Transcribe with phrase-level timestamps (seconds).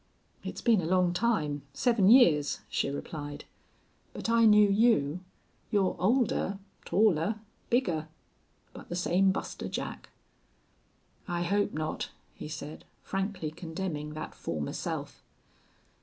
[0.43, 1.61] "It's been a long time.
[1.73, 3.45] Seven years," she replied.
[4.13, 5.19] "But I knew you.
[5.69, 7.35] You're older, taller,
[7.69, 8.07] bigger,
[8.73, 10.09] but the same Buster Jack."
[11.27, 15.21] "I hope not," he said, frankly condemning that former self.